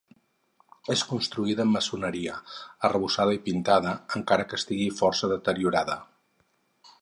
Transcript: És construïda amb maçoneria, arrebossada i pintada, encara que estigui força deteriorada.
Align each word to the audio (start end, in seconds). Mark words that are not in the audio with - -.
És 0.93 1.01
construïda 1.09 1.61
amb 1.65 1.77
maçoneria, 1.77 2.37
arrebossada 2.89 3.35
i 3.39 3.43
pintada, 3.49 3.93
encara 4.21 4.49
que 4.51 4.59
estigui 4.63 4.89
força 5.03 5.31
deteriorada. 5.35 6.01